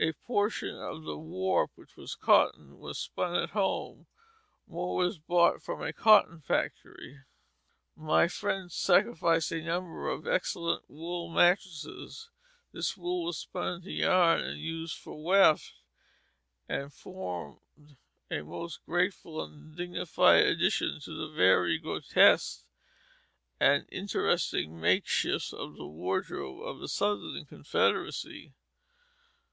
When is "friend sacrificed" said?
8.26-9.52